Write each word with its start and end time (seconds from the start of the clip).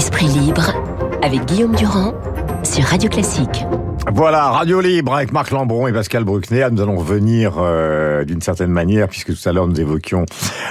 Esprit 0.00 0.28
libre 0.28 0.72
avec 1.22 1.44
Guillaume 1.44 1.76
Durand 1.76 2.14
sur 2.64 2.82
Radio 2.84 3.10
Classique. 3.10 3.66
Voilà, 4.10 4.48
Radio 4.48 4.80
Libre 4.80 5.14
avec 5.14 5.30
Marc 5.30 5.50
Lambron 5.50 5.88
et 5.88 5.92
Pascal 5.92 6.24
Bruckner. 6.24 6.68
Nous 6.72 6.80
allons 6.80 6.96
revenir 6.96 7.56
euh, 7.58 8.24
d'une 8.24 8.40
certaine 8.40 8.70
manière, 8.70 9.08
puisque 9.08 9.38
tout 9.38 9.46
à 9.46 9.52
l'heure 9.52 9.66
nous 9.66 9.78
évoquions 9.78 10.24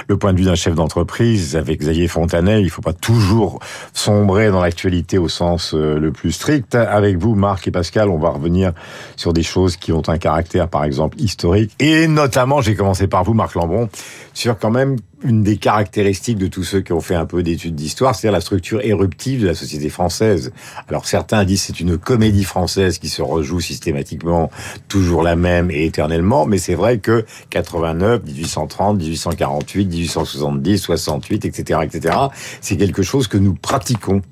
le 0.08 0.16
point 0.16 0.32
de 0.32 0.38
vue 0.38 0.46
d'un 0.46 0.56
chef 0.56 0.74
d'entreprise 0.74 1.54
avec 1.54 1.78
Xavier 1.78 2.08
Fontanet. 2.08 2.60
Il 2.60 2.64
ne 2.64 2.70
faut 2.70 2.82
pas 2.82 2.92
toujours 2.92 3.60
sombrer 3.92 4.50
dans 4.50 4.60
l'actualité 4.60 5.16
au 5.16 5.28
sens 5.28 5.74
euh, 5.74 6.00
le 6.00 6.10
plus 6.10 6.32
strict. 6.32 6.74
Avec 6.74 7.16
vous, 7.16 7.36
Marc 7.36 7.68
et 7.68 7.70
Pascal, 7.70 8.08
on 8.08 8.18
va 8.18 8.30
revenir 8.30 8.72
sur 9.14 9.32
des 9.32 9.44
choses 9.44 9.76
qui 9.76 9.92
ont 9.92 10.02
un 10.08 10.18
caractère, 10.18 10.66
par 10.66 10.82
exemple, 10.82 11.20
historique. 11.20 11.70
Et 11.78 12.08
notamment, 12.08 12.62
j'ai 12.62 12.74
commencé 12.74 13.06
par 13.06 13.22
vous, 13.22 13.34
Marc 13.34 13.54
Lambron, 13.54 13.88
sur 14.34 14.58
quand 14.58 14.72
même 14.72 14.96
une 15.22 15.42
des 15.42 15.56
caractéristiques 15.56 16.38
de 16.38 16.46
tous 16.46 16.64
ceux 16.64 16.80
qui 16.80 16.92
ont 16.92 17.00
fait 17.00 17.14
un 17.14 17.26
peu 17.26 17.42
d'études 17.42 17.74
d'histoire, 17.74 18.14
c'est-à-dire 18.14 18.32
la 18.32 18.40
structure 18.40 18.80
éruptive 18.80 19.42
de 19.42 19.46
la 19.46 19.54
société 19.54 19.88
française. 19.88 20.52
Alors 20.88 21.06
certains 21.06 21.44
disent 21.44 21.62
c'est 21.62 21.80
une 21.80 21.98
comédie 21.98 22.44
française 22.44 22.98
qui 22.98 23.08
se 23.08 23.22
rejoue 23.22 23.60
systématiquement, 23.60 24.50
toujours 24.88 25.22
la 25.22 25.36
même 25.36 25.70
et 25.70 25.84
éternellement, 25.84 26.46
mais 26.46 26.58
c'est 26.58 26.74
vrai 26.74 26.98
que 26.98 27.24
89, 27.50 28.24
1830, 28.24 28.98
1848, 28.98 29.86
1870, 29.86 30.78
68, 30.78 31.44
etc., 31.44 31.80
etc., 31.82 32.16
c'est 32.60 32.76
quelque 32.76 33.02
chose 33.02 33.28
que 33.28 33.38
nous 33.38 33.54
pratiquons. 33.54 34.22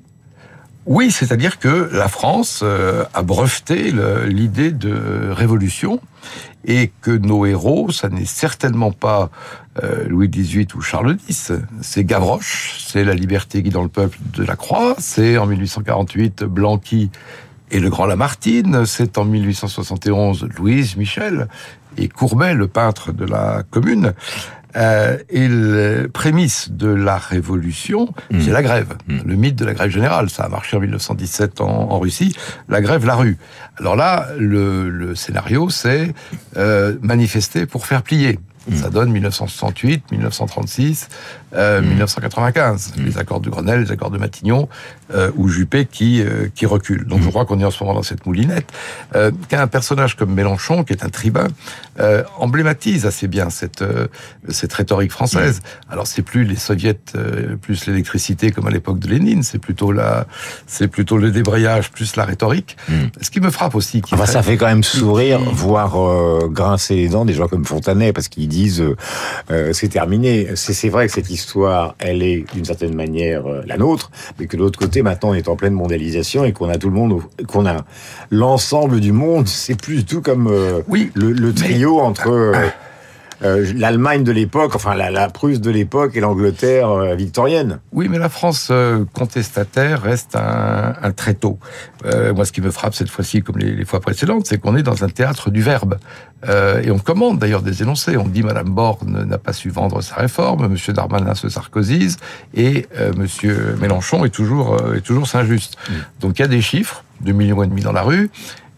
Oui, 0.89 1.11
c'est-à-dire 1.11 1.59
que 1.59 1.87
la 1.93 2.07
France 2.07 2.61
euh, 2.63 3.05
a 3.13 3.21
breveté 3.21 3.93
l'idée 4.25 4.71
de 4.71 5.29
révolution 5.29 5.99
et 6.65 6.91
que 7.03 7.11
nos 7.11 7.45
héros, 7.45 7.91
ça 7.91 8.09
n'est 8.09 8.25
certainement 8.25 8.91
pas 8.91 9.29
euh, 9.83 10.07
Louis 10.07 10.29
XVIII 10.29 10.65
ou 10.73 10.81
Charles 10.81 11.17
X, 11.29 11.51
c'est 11.81 12.03
Gavroche, 12.03 12.83
c'est 12.87 13.03
la 13.03 13.13
liberté 13.13 13.61
guidant 13.61 13.83
le 13.83 13.87
peuple 13.87 14.17
de 14.33 14.43
la 14.43 14.55
Croix, 14.55 14.95
c'est 14.97 15.37
en 15.37 15.45
1848 15.45 16.43
Blanqui 16.45 17.11
et 17.69 17.79
le 17.79 17.91
grand 17.91 18.07
Lamartine, 18.07 18.87
c'est 18.87 19.19
en 19.19 19.25
1871 19.25 20.49
Louise 20.57 20.97
Michel 20.97 21.49
et 21.97 22.07
Courbet, 22.07 22.55
le 22.55 22.67
peintre 22.67 23.11
de 23.11 23.25
la 23.25 23.61
Commune. 23.69 24.13
Euh, 24.75 25.17
et 25.29 25.47
le 25.47 26.09
prémisse 26.11 26.69
de 26.71 26.87
la 26.87 27.17
révolution, 27.17 28.13
mmh. 28.31 28.41
c'est 28.41 28.51
la 28.51 28.61
grève. 28.61 28.95
Mmh. 29.07 29.17
Le 29.25 29.35
mythe 29.35 29.55
de 29.55 29.65
la 29.65 29.73
grève 29.73 29.89
générale, 29.89 30.29
ça 30.29 30.43
a 30.43 30.49
marché 30.49 30.77
en 30.77 30.79
1917 30.79 31.61
en, 31.61 31.65
en 31.65 31.99
Russie. 31.99 32.35
La 32.67 32.81
grève, 32.81 33.05
la 33.05 33.15
rue. 33.15 33.37
Alors 33.77 33.95
là, 33.95 34.27
le, 34.37 34.89
le 34.89 35.15
scénario, 35.15 35.69
c'est 35.69 36.13
euh, 36.57 36.95
manifester 37.01 37.65
pour 37.65 37.85
faire 37.85 38.03
plier. 38.03 38.39
Ça 38.75 38.89
donne 38.89 39.11
1968, 39.11 40.11
1936, 40.11 41.09
euh, 41.53 41.81
1995, 41.81 42.93
mm. 42.95 43.05
les 43.05 43.17
accords 43.17 43.39
de 43.39 43.49
Grenelle, 43.49 43.81
les 43.81 43.91
accords 43.91 44.11
de 44.11 44.17
Matignon, 44.17 44.69
euh, 45.13 45.31
ou 45.35 45.47
Juppé 45.47 45.85
qui 45.85 46.21
euh, 46.21 46.47
qui 46.53 46.65
recule. 46.65 47.05
Donc 47.05 47.21
je 47.21 47.27
mm. 47.27 47.29
crois 47.29 47.45
qu'on 47.45 47.59
est 47.59 47.65
en 47.65 47.71
ce 47.71 47.83
moment 47.83 47.95
dans 47.95 48.03
cette 48.03 48.25
moulinette. 48.25 48.71
Qu'un 49.49 49.67
personnage 49.67 50.15
comme 50.15 50.33
Mélenchon, 50.33 50.83
qui 50.83 50.93
est 50.93 51.03
un 51.03 51.09
tribun, 51.09 51.47
emblématise 52.37 53.05
assez 53.05 53.27
bien 53.27 53.49
cette 53.49 53.83
cette 54.47 54.73
rhétorique 54.73 55.11
française. 55.11 55.59
Mm. 55.59 55.93
Alors 55.93 56.07
c'est 56.07 56.21
plus 56.21 56.43
les 56.43 56.55
soviets 56.55 56.99
plus 57.61 57.85
l'électricité 57.87 58.51
comme 58.51 58.67
à 58.67 58.71
l'époque 58.71 58.99
de 58.99 59.07
Lénine, 59.07 59.43
c'est 59.43 59.59
plutôt 59.59 59.91
la 59.91 60.27
c'est 60.67 60.87
plutôt 60.87 61.17
le 61.17 61.31
débrayage 61.31 61.91
plus 61.91 62.15
la 62.15 62.25
rhétorique. 62.25 62.77
Ce 63.21 63.29
qui 63.29 63.39
me 63.39 63.49
frappe 63.49 63.75
aussi. 63.75 64.01
Qui 64.01 64.13
enfin, 64.13 64.25
ça 64.25 64.43
fait 64.43 64.57
quand 64.57 64.67
même 64.67 64.83
sourire, 64.83 65.39
voir 65.39 65.95
grincer 66.49 66.95
les 66.95 67.09
dents 67.09 67.25
des 67.25 67.33
gens 67.33 67.47
comme 67.47 67.65
Fontanet, 67.65 68.13
parce 68.13 68.27
qu'il 68.27 68.47
dit 68.47 68.59
disent 68.59 68.83
c'est 69.73 69.89
terminé. 69.89 70.49
C'est 70.55 70.89
vrai 70.89 71.07
que 71.07 71.13
cette 71.13 71.29
histoire, 71.29 71.38
elle 71.99 72.23
est 72.23 72.45
d'une 72.53 72.65
certaine 72.65 72.95
manière 72.95 73.47
euh, 73.47 73.61
la 73.65 73.77
nôtre, 73.77 74.11
mais 74.39 74.47
que 74.47 74.57
de 74.57 74.61
l'autre 74.61 74.79
côté, 74.79 75.01
maintenant, 75.01 75.31
on 75.31 75.33
est 75.33 75.47
en 75.47 75.55
pleine 75.55 75.73
mondialisation 75.73 76.45
et 76.45 76.53
qu'on 76.53 76.69
a 76.69 76.77
tout 76.77 76.89
le 76.89 76.95
monde, 76.95 77.21
qu'on 77.47 77.65
a 77.65 77.85
l'ensemble 78.31 78.99
du 78.99 79.11
monde. 79.11 79.47
C'est 79.47 79.79
plus 79.79 79.97
du 79.97 80.05
tout 80.05 80.21
comme 80.21 80.47
euh, 80.47 80.81
oui, 80.87 81.11
le, 81.15 81.31
le, 81.31 81.53
trio 81.53 81.99
entre 81.99 82.29
euh, 82.29 82.53
l'Allemagne 83.41 84.23
de 84.23 84.31
l'époque, 84.31 84.75
enfin 84.75 84.95
la, 84.95 85.09
la, 85.09 85.29
Prusse 85.29 85.61
de 85.61 85.71
l'époque 85.71 86.15
et 86.15 86.19
l'Angleterre 86.19 86.89
euh, 86.89 87.15
victorienne. 87.15 87.79
Oui, 87.91 88.07
mais 88.09 88.17
la 88.17 88.29
France 88.29 88.69
euh, 88.71 89.05
contestataire 89.13 90.01
reste 90.01 90.35
un, 90.35 90.93
un 91.01 91.11
tréteau. 91.11 91.59
moi, 92.35 92.45
ce 92.45 92.51
qui 92.51 92.61
me 92.61 92.71
frappe 92.71 92.93
cette 92.93 93.09
fois-ci, 93.09 93.41
comme 93.41 93.57
les, 93.57 93.71
les 93.71 93.85
fois 93.85 93.99
précédentes, 93.99 94.45
c'est 94.45 94.57
qu'on 94.57 94.75
est 94.75 94.83
dans 94.83 95.03
un 95.03 95.09
théâtre 95.09 95.49
du 95.49 95.61
verbe. 95.61 95.97
et 96.47 96.91
on 96.91 96.99
commande 96.99 97.39
d'ailleurs 97.39 97.61
des 97.61 97.81
énoncés. 97.81 98.17
On 98.17 98.27
dit 98.27 98.43
Madame 98.43 98.69
Borne 98.69 99.25
n'a 99.25 99.37
pas 99.37 99.53
su 99.53 99.69
vendre 99.69 100.01
sa 100.01 100.15
réforme, 100.15 100.67
Monsieur 100.67 100.93
Darmanin 100.93 101.35
se 101.35 101.49
sarcosise, 101.49 102.17
et 102.55 102.87
Monsieur 103.17 103.75
Mélenchon 103.79 104.25
est 104.25 104.29
toujours, 104.29 104.77
est 104.95 105.01
toujours 105.01 105.27
Saint-Just. 105.27 105.77
Mm. 105.89 105.93
Donc 106.21 106.39
il 106.39 106.41
y 106.41 106.45
a 106.45 106.47
des 106.47 106.61
chiffres, 106.61 107.03
2 107.21 107.33
millions 107.33 107.61
et 107.63 107.67
demi 107.67 107.81
dans 107.81 107.91
la 107.91 108.01
rue, 108.01 108.29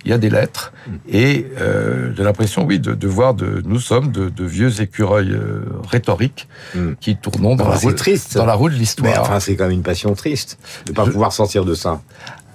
il 0.06 0.12
y 0.12 0.14
a 0.14 0.18
des 0.18 0.30
lettres 0.30 0.74
et 1.08 1.48
euh, 1.60 2.12
j'ai 2.16 2.24
l'impression, 2.24 2.66
oui, 2.66 2.80
de, 2.80 2.94
de, 2.94 3.08
voir 3.08 3.34
de 3.34 3.62
nous 3.66 3.80
sommes 3.80 4.12
de, 4.12 4.30
de 4.30 4.46
vieux 4.46 4.82
écureuils 4.82 5.32
euh, 5.32 5.64
rhétoriques 5.90 6.48
mm. 6.76 6.94
qui 7.00 7.18
tournons 7.18 7.56
dans, 7.56 7.68
la 7.68 7.76
roue, 7.76 7.94
triste. 7.94 8.36
dans 8.36 8.46
la 8.46 8.54
roue 8.54 8.70
de 8.70 8.76
l'histoire. 8.76 9.12
Mais 9.12 9.18
enfin, 9.18 9.40
c'est 9.40 9.56
quand 9.56 9.66
même 9.66 9.74
une 9.74 9.84
passion 9.84 10.14
triste 10.14 10.58
de 10.86 10.92
pas 10.92 11.06
pouvoir 11.06 11.34
sortir 11.34 11.66
de 11.66 11.74
ça. 11.74 12.02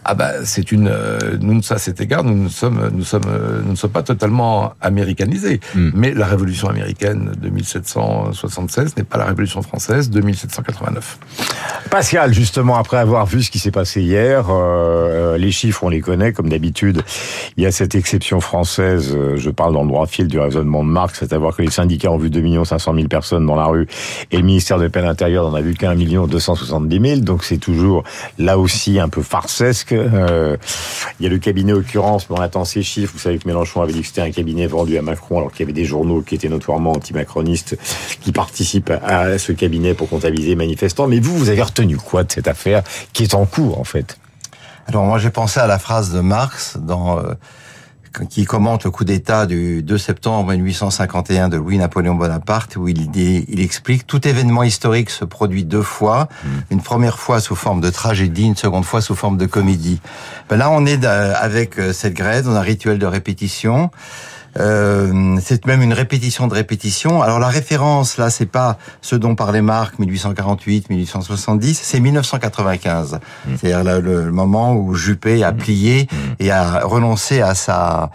Ah 0.08 0.14
bah 0.14 0.44
c'est 0.44 0.70
une 0.70 0.86
euh, 0.86 1.36
nous 1.40 1.60
à 1.70 1.78
cet 1.78 2.00
égard 2.00 2.22
nous 2.22 2.44
ne 2.44 2.48
sommes 2.48 2.90
nous 2.92 3.02
sommes 3.02 3.28
nous 3.64 3.72
ne 3.72 3.76
sommes 3.76 3.90
pas 3.90 4.04
totalement 4.04 4.74
américanisés 4.80 5.58
mm. 5.74 5.90
mais 5.94 6.14
la 6.14 6.26
révolution 6.26 6.68
américaine 6.68 7.32
de 7.36 7.48
1776 7.48 8.96
n'est 8.96 9.02
pas 9.02 9.18
la 9.18 9.24
révolution 9.24 9.62
française 9.62 10.08
de 10.08 10.20
1789. 10.20 11.18
Pascal 11.90 12.32
justement 12.32 12.76
après 12.76 12.98
avoir 12.98 13.26
vu 13.26 13.42
ce 13.42 13.50
qui 13.50 13.58
s'est 13.58 13.72
passé 13.72 14.00
hier 14.00 14.46
euh, 14.48 15.36
les 15.38 15.50
chiffres 15.50 15.82
on 15.82 15.88
les 15.88 16.00
connaît 16.00 16.32
comme 16.32 16.50
d'habitude 16.50 17.02
il 17.56 17.64
y 17.64 17.66
a 17.66 17.72
cette 17.72 17.96
exception 17.96 18.40
française 18.40 19.12
euh, 19.12 19.36
je 19.36 19.50
parle 19.50 19.74
dans 19.74 19.82
le 19.82 19.88
droit 19.88 20.06
fil 20.06 20.28
du 20.28 20.38
raisonnement 20.38 20.84
de 20.84 20.88
Marx 20.88 21.18
c'est 21.18 21.32
à 21.32 21.38
dire 21.38 21.56
que 21.56 21.62
les 21.62 21.70
syndicats 21.72 22.12
ont 22.12 22.18
vu 22.18 22.30
2 22.30 22.64
500 22.64 22.94
000 22.94 23.08
personnes 23.08 23.44
dans 23.44 23.56
la 23.56 23.64
rue 23.64 23.88
et 24.30 24.36
le 24.36 24.44
ministère 24.44 24.78
de 24.78 24.86
paix 24.86 25.00
intérieure 25.00 25.50
n'en 25.50 25.56
a 25.56 25.62
vu 25.62 25.74
qu'un 25.74 25.96
million 25.96 26.28
270 26.28 27.00
000 27.00 27.20
donc 27.22 27.42
c'est 27.42 27.58
toujours 27.58 28.04
là 28.38 28.56
aussi 28.56 29.00
un 29.00 29.08
peu 29.08 29.22
farcesque 29.22 29.95
euh, 29.96 30.56
il 31.18 31.24
y 31.24 31.26
a 31.26 31.30
le 31.30 31.38
cabinet 31.38 31.72
occurrence, 31.72 32.28
mais 32.28 32.38
on 32.38 32.42
attend 32.42 32.64
ces 32.64 32.82
chiffres. 32.82 33.12
Vous 33.14 33.20
savez 33.20 33.38
que 33.38 33.46
Mélenchon 33.46 33.82
avait 33.82 33.92
dit 33.92 34.02
que 34.02 34.06
c'était 34.06 34.22
un 34.22 34.30
cabinet 34.30 34.66
vendu 34.66 34.96
à 34.98 35.02
Macron, 35.02 35.38
alors 35.38 35.50
qu'il 35.50 35.60
y 35.60 35.62
avait 35.64 35.72
des 35.72 35.84
journaux 35.84 36.20
qui 36.20 36.34
étaient 36.34 36.48
notoirement 36.48 36.92
anti-macronistes 36.92 37.76
qui 38.20 38.32
participent 38.32 38.92
à 39.04 39.38
ce 39.38 39.52
cabinet 39.52 39.94
pour 39.94 40.08
comptabiliser 40.08 40.50
les 40.50 40.56
manifestants. 40.56 41.06
Mais 41.06 41.20
vous, 41.20 41.36
vous 41.36 41.48
avez 41.48 41.62
retenu 41.62 41.96
quoi 41.96 42.24
de 42.24 42.32
cette 42.32 42.48
affaire 42.48 42.82
qui 43.12 43.22
est 43.24 43.34
en 43.34 43.46
cours, 43.46 43.80
en 43.80 43.84
fait? 43.84 44.18
Alors 44.86 45.04
moi, 45.04 45.18
j'ai 45.18 45.30
pensé 45.30 45.58
à 45.60 45.66
la 45.66 45.78
phrase 45.78 46.12
de 46.12 46.20
Marx 46.20 46.76
dans... 46.76 47.20
Euh, 48.20 48.24
qui 48.24 48.44
commente 48.44 48.84
le 48.84 48.90
coup 48.90 49.04
d'État 49.04 49.46
du 49.46 49.82
2 49.82 49.98
septembre 49.98 50.52
1851 50.52 51.48
de 51.48 51.56
Louis-Napoléon 51.56 52.14
Bonaparte, 52.14 52.76
où 52.76 52.88
il, 52.88 53.10
dit, 53.10 53.44
il 53.48 53.60
explique 53.60 54.06
tout 54.06 54.26
événement 54.26 54.62
historique 54.62 55.10
se 55.10 55.24
produit 55.24 55.64
deux 55.64 55.82
fois, 55.82 56.28
mmh. 56.44 56.48
une 56.70 56.82
première 56.82 57.18
fois 57.18 57.40
sous 57.40 57.54
forme 57.54 57.80
de 57.80 57.90
tragédie, 57.90 58.44
une 58.44 58.56
seconde 58.56 58.84
fois 58.84 59.00
sous 59.00 59.14
forme 59.14 59.36
de 59.36 59.46
comédie. 59.46 60.00
Ben 60.48 60.56
là, 60.56 60.70
on 60.70 60.86
est 60.86 61.04
avec 61.04 61.78
euh, 61.78 61.92
cette 61.92 62.14
grève 62.14 62.44
dans 62.44 62.54
un 62.54 62.60
rituel 62.60 62.98
de 62.98 63.06
répétition. 63.06 63.90
Euh, 64.58 65.36
c'est 65.42 65.66
même 65.66 65.82
une 65.82 65.92
répétition 65.92 66.46
de 66.46 66.54
répétition. 66.54 67.22
Alors 67.22 67.38
la 67.38 67.48
référence 67.48 68.16
là, 68.16 68.30
c'est 68.30 68.46
pas 68.46 68.78
ce 69.00 69.16
dont 69.16 69.34
parlait 69.34 69.62
Marc 69.62 69.98
1848, 69.98 70.90
1870, 70.90 71.80
c'est 71.82 72.00
1995. 72.00 73.14
Mmh. 73.14 73.50
C'est-à-dire 73.56 73.84
le, 73.84 74.00
le, 74.00 74.32
moment 74.32 74.74
où 74.74 74.94
Juppé 74.94 75.44
a 75.44 75.52
mmh. 75.52 75.56
plié 75.56 76.08
mmh. 76.10 76.16
et 76.40 76.50
a 76.50 76.80
renoncé 76.80 77.40
à 77.40 77.54
sa 77.54 78.10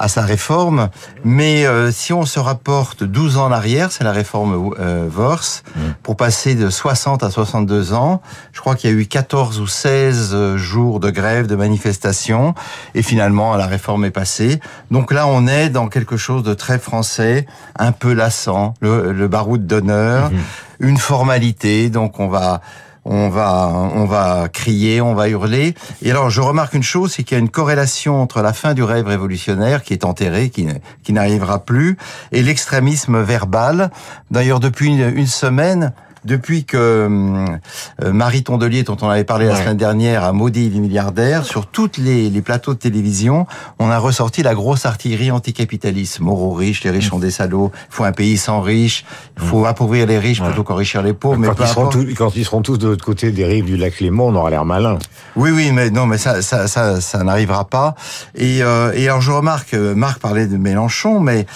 à 0.00 0.08
sa 0.08 0.22
réforme. 0.22 0.88
Mais 1.24 1.66
euh, 1.66 1.92
si 1.92 2.12
on 2.12 2.24
se 2.24 2.40
rapporte 2.40 3.04
12 3.04 3.36
ans 3.36 3.46
en 3.46 3.52
arrière, 3.52 3.92
c'est 3.92 4.02
la 4.02 4.12
réforme 4.12 4.72
euh, 4.80 5.06
Vors, 5.10 5.44
mmh. 5.76 5.80
pour 6.02 6.16
passer 6.16 6.54
de 6.54 6.70
60 6.70 7.22
à 7.22 7.30
62 7.30 7.92
ans, 7.92 8.22
je 8.52 8.60
crois 8.60 8.74
qu'il 8.74 8.90
y 8.90 8.92
a 8.92 8.96
eu 8.96 9.06
14 9.06 9.60
ou 9.60 9.66
16 9.66 10.30
euh, 10.32 10.56
jours 10.56 11.00
de 11.00 11.10
grève, 11.10 11.46
de 11.46 11.54
manifestation, 11.54 12.54
et 12.94 13.02
finalement 13.02 13.54
la 13.56 13.66
réforme 13.66 14.06
est 14.06 14.10
passée. 14.10 14.60
Donc 14.90 15.12
là, 15.12 15.26
on 15.26 15.46
est 15.46 15.68
dans 15.68 15.88
quelque 15.88 16.16
chose 16.16 16.42
de 16.42 16.54
très 16.54 16.78
français, 16.78 17.46
un 17.78 17.92
peu 17.92 18.14
lassant, 18.14 18.74
le, 18.80 19.12
le 19.12 19.28
baroud 19.28 19.66
d'honneur, 19.66 20.30
mmh. 20.30 20.36
une 20.80 20.96
formalité, 20.96 21.90
donc 21.90 22.20
on 22.20 22.28
va 22.28 22.62
on 23.04 23.28
va, 23.28 23.68
on 23.94 24.04
va 24.04 24.48
crier, 24.48 25.00
on 25.00 25.14
va 25.14 25.28
hurler. 25.28 25.74
Et 26.02 26.10
alors, 26.10 26.30
je 26.30 26.40
remarque 26.40 26.74
une 26.74 26.82
chose, 26.82 27.12
c'est 27.12 27.22
qu'il 27.22 27.36
y 27.36 27.40
a 27.40 27.40
une 27.40 27.48
corrélation 27.48 28.20
entre 28.20 28.42
la 28.42 28.52
fin 28.52 28.74
du 28.74 28.82
rêve 28.82 29.06
révolutionnaire, 29.06 29.82
qui 29.82 29.92
est 29.92 30.04
enterré, 30.04 30.50
qui, 30.50 30.66
qui 31.02 31.12
n'arrivera 31.12 31.60
plus, 31.60 31.96
et 32.32 32.42
l'extrémisme 32.42 33.20
verbal. 33.20 33.90
D'ailleurs, 34.30 34.60
depuis 34.60 34.88
une, 34.88 35.16
une 35.16 35.26
semaine, 35.26 35.92
depuis 36.24 36.64
que 36.64 36.76
euh, 36.76 38.12
Marie 38.12 38.42
Tondelier, 38.42 38.82
dont 38.82 38.96
on 39.00 39.08
avait 39.08 39.24
parlé 39.24 39.46
la 39.46 39.56
semaine 39.56 39.76
dernière, 39.76 40.24
a 40.24 40.32
maudit 40.32 40.68
les 40.68 40.80
milliardaires, 40.80 41.44
sur 41.44 41.66
toutes 41.66 41.96
les, 41.96 42.30
les, 42.30 42.42
plateaux 42.42 42.74
de 42.74 42.78
télévision, 42.78 43.46
on 43.78 43.90
a 43.90 43.98
ressorti 43.98 44.42
la 44.42 44.54
grosse 44.54 44.86
artillerie 44.86 45.30
anticapitaliste. 45.30 46.20
Moraux 46.20 46.52
riches, 46.52 46.84
les 46.84 46.90
riches 46.90 47.08
sont 47.08 47.18
des 47.18 47.30
salauds, 47.30 47.70
il 47.90 47.94
faut 47.94 48.04
un 48.04 48.12
pays 48.12 48.36
sans 48.36 48.60
riches, 48.60 49.04
il 49.36 49.42
faut 49.42 49.64
appauvrir 49.64 50.06
les 50.06 50.18
riches 50.18 50.42
plutôt 50.42 50.64
qu'enrichir 50.64 51.02
les 51.02 51.12
pauvres. 51.12 51.38
Mais 51.38 51.48
quand, 51.48 51.60
ils 51.60 51.66
seront 51.66 51.88
tous, 51.88 52.06
quand 52.14 52.36
ils 52.36 52.44
seront 52.44 52.62
tous 52.62 52.78
de 52.78 52.88
l'autre 52.88 53.04
côté 53.04 53.30
des 53.30 53.44
rives 53.44 53.64
du 53.64 53.76
lac 53.76 54.00
Léman, 54.00 54.28
on 54.28 54.34
aura 54.34 54.50
l'air 54.50 54.64
malin. 54.64 54.98
Oui, 55.36 55.50
oui, 55.50 55.70
mais 55.72 55.90
non, 55.90 56.06
mais 56.06 56.18
ça, 56.18 56.42
ça, 56.42 56.66
ça, 56.68 57.00
ça 57.00 57.24
n'arrivera 57.24 57.64
pas. 57.64 57.94
Et, 58.34 58.62
euh, 58.62 58.92
et 58.94 59.08
alors 59.08 59.20
je 59.20 59.30
remarque, 59.30 59.74
euh, 59.74 59.94
Marc 59.94 60.20
parlait 60.20 60.46
de 60.46 60.56
Mélenchon, 60.56 61.20
mais 61.20 61.46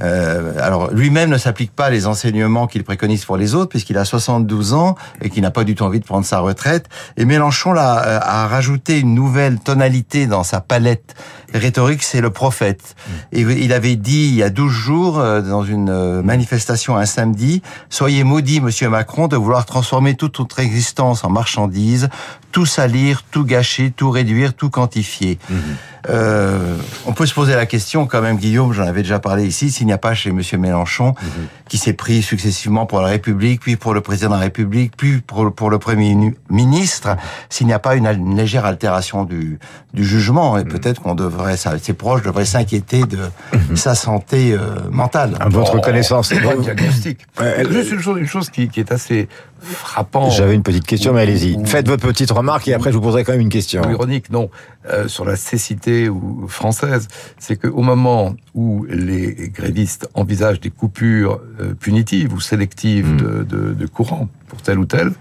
euh, 0.00 0.52
alors 0.60 0.90
lui-même 0.90 1.30
ne 1.30 1.38
s'applique 1.38 1.72
pas 1.72 1.90
les 1.90 2.06
enseignements 2.06 2.66
qu'il 2.66 2.84
préconise 2.84 3.24
pour 3.24 3.36
les 3.36 3.54
autres, 3.54 3.70
puisqu'il 3.70 3.98
a 3.98 4.04
72 4.04 4.74
ans 4.74 4.96
et 5.20 5.30
qu'il 5.30 5.42
n'a 5.42 5.50
pas 5.50 5.64
du 5.64 5.74
tout 5.74 5.84
envie 5.84 6.00
de 6.00 6.04
prendre 6.04 6.26
sa 6.26 6.40
retraite. 6.40 6.88
Et 7.16 7.24
Mélenchon 7.24 7.72
là, 7.72 8.02
euh, 8.06 8.20
a 8.22 8.46
rajouté 8.46 8.98
une 8.98 9.14
nouvelle 9.14 9.58
tonalité 9.58 10.26
dans 10.26 10.44
sa 10.44 10.60
palette 10.60 11.14
rhétorique, 11.54 12.02
c'est 12.02 12.20
le 12.20 12.30
prophète. 12.30 12.94
Il 13.32 13.72
avait 13.72 13.96
dit 13.96 14.28
il 14.28 14.34
y 14.34 14.42
a 14.42 14.50
12 14.50 14.70
jours, 14.70 15.18
euh, 15.18 15.40
dans 15.40 15.64
une 15.64 16.22
manifestation 16.22 16.96
un 16.96 17.06
samedi, 17.06 17.62
Soyez 17.88 18.24
maudit, 18.24 18.60
monsieur 18.60 18.88
Macron, 18.88 19.28
de 19.28 19.36
vouloir 19.36 19.64
transformer 19.64 20.14
toute 20.14 20.38
notre 20.38 20.60
existence 20.60 21.24
en 21.24 21.30
marchandise, 21.30 22.08
tout 22.52 22.66
salir, 22.66 23.24
tout 23.30 23.44
gâcher, 23.44 23.92
tout 23.94 24.10
réduire, 24.10 24.54
tout 24.54 24.70
quantifier. 24.70 25.38
Mmh. 25.48 25.54
Euh, 26.08 26.76
on 27.06 27.12
peut 27.12 27.26
se 27.26 27.34
poser 27.34 27.54
la 27.54 27.66
question 27.66 28.06
quand 28.06 28.22
même, 28.22 28.36
Guillaume, 28.36 28.72
j'en 28.72 28.86
avais 28.86 29.02
déjà 29.02 29.18
parlé 29.18 29.46
ici, 29.46 29.70
s'il 29.70 29.86
n'y 29.86 29.92
a 29.92 29.98
pas 29.98 30.14
chez 30.14 30.30
Monsieur 30.32 30.58
Mélenchon, 30.58 31.10
mmh. 31.10 31.26
qui 31.68 31.78
s'est 31.78 31.92
pris 31.92 32.22
successivement 32.22 32.86
pour 32.86 33.00
la 33.00 33.08
République, 33.08 33.60
puis 33.60 33.76
pour 33.76 33.94
le 33.94 34.00
président 34.00 34.30
de 34.30 34.34
la 34.34 34.40
République, 34.40 34.96
puis 34.96 35.20
pour, 35.20 35.52
pour 35.52 35.70
le 35.70 35.78
Premier 35.78 36.16
ministre, 36.50 37.16
s'il 37.48 37.66
n'y 37.66 37.72
a 37.72 37.78
pas 37.78 37.94
une, 37.96 38.06
une, 38.06 38.36
légère 38.36 38.64
altération 38.64 39.24
du, 39.24 39.58
du 39.92 40.04
jugement, 40.04 40.56
et 40.58 40.64
mmh. 40.64 40.68
peut-être 40.68 41.02
qu'on 41.02 41.14
devrait, 41.14 41.56
ses 41.56 41.92
proches 41.92 42.22
devraient 42.22 42.44
s'inquiéter 42.44 43.02
de 43.04 43.18
sa 43.74 43.94
santé 43.94 44.52
euh, 44.52 44.76
mentale. 44.90 45.34
À 45.40 45.48
votre 45.48 45.76
oh, 45.76 45.80
connaissance, 45.80 46.32
bon 46.32 46.60
diagnostic. 46.60 47.26
Juste 47.70 47.92
une 47.92 48.00
chose, 48.00 48.18
une 48.18 48.26
chose 48.26 48.50
qui, 48.50 48.68
qui 48.68 48.80
est 48.80 48.92
assez 48.92 49.28
frappant. 49.60 50.30
J'avais 50.30 50.54
une 50.54 50.62
petite 50.62 50.86
question, 50.86 51.12
mais 51.12 51.22
allez-y. 51.22 51.58
Faites 51.66 51.88
votre 51.88 52.06
petite 52.06 52.30
remarque 52.30 52.68
et 52.68 52.74
après 52.74 52.90
je 52.90 52.96
vous 52.96 53.02
poserai 53.02 53.24
quand 53.24 53.32
même 53.32 53.40
une 53.40 53.48
question. 53.48 53.88
Ironique, 53.90 54.30
non. 54.30 54.50
Euh, 54.90 55.08
sur 55.08 55.24
la 55.24 55.36
cécité 55.36 55.97
ou 56.06 56.46
française, 56.48 57.08
c'est 57.38 57.56
qu'au 57.56 57.82
moment 57.82 58.36
où 58.54 58.86
les 58.88 59.48
grévistes 59.48 60.08
envisagent 60.14 60.60
des 60.60 60.70
coupures 60.70 61.40
euh, 61.60 61.74
punitives 61.74 62.32
ou 62.32 62.40
sélectives 62.40 63.12
mm. 63.12 63.16
de, 63.16 63.42
de, 63.42 63.74
de, 63.74 63.86
courant 63.86 64.28
pour 64.48 64.62
tel 64.62 64.78
ou 64.78 64.84
tel, 64.84 65.12